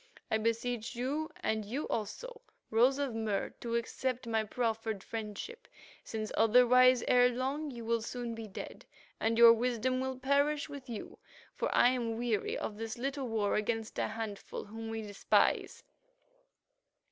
I 0.31 0.39
beseech 0.39 0.95
you, 0.95 1.29
and 1.41 1.63
you 1.63 1.87
also, 1.87 2.41
Rose 2.71 2.97
of 2.97 3.13
Mur, 3.13 3.51
to 3.59 3.75
accept 3.75 4.25
my 4.25 4.43
proffered 4.43 5.03
friendship, 5.03 5.67
since 6.03 6.31
otherwise, 6.35 7.03
ere 7.07 7.29
long, 7.29 7.69
you 7.69 7.85
will 7.85 8.01
soon 8.01 8.33
be 8.33 8.47
dead, 8.47 8.83
and 9.19 9.37
your 9.37 9.53
wisdom 9.53 9.99
will 9.99 10.17
perish 10.17 10.67
with 10.67 10.89
you 10.89 11.19
for 11.53 11.69
I 11.71 11.89
am 11.89 12.17
weary 12.17 12.57
of 12.57 12.77
this 12.77 12.97
little 12.97 13.27
war 13.27 13.53
against 13.53 13.99
a 13.99 14.07
handful 14.07 14.65
whom 14.65 14.89
we 14.89 15.03
despise. 15.03 15.83